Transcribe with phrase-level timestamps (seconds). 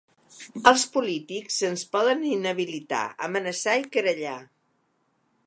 [0.69, 4.41] Als polítics ens poden inhabilitar, amenaçar i querellar.